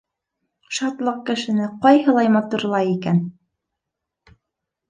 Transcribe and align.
Шатлыҡ 0.77 1.19
кешене 1.27 1.69
ҡайһылай 1.85 2.31
матурлай 2.39 2.91
икән! 2.95 3.23